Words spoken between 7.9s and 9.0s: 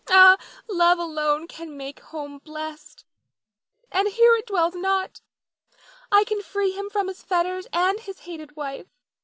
his hated wife.